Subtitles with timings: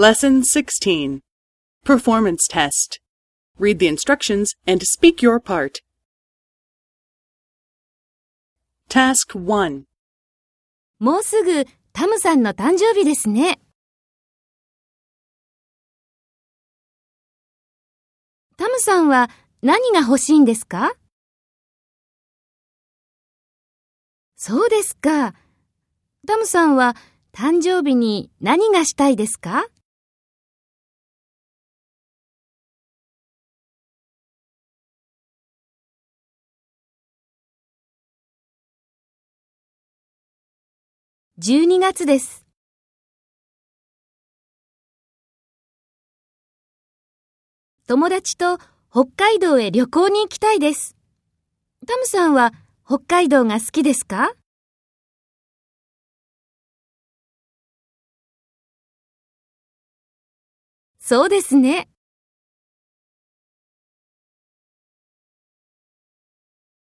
[0.00, 1.20] Lesson 16
[1.84, 3.00] Performance Test.
[3.58, 5.80] Read the instructions and speak your part.
[8.88, 9.84] Task 1.
[11.00, 13.60] もうすぐタムさんの誕生日ですね。
[18.56, 19.28] タムさんは
[19.60, 20.94] 何が欲しいんですか
[24.34, 25.34] そうですか。
[26.26, 26.96] タムさんは
[27.34, 29.66] 誕生日に何がしたいですか
[41.42, 42.44] 12月です。
[47.88, 48.58] 友達と
[48.90, 50.98] 北海道へ旅行に行きたいです。
[51.86, 52.52] タムさんは
[52.84, 54.34] 北海道が好きですか？
[60.98, 61.88] そうですね。